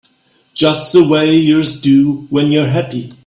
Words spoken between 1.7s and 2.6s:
do when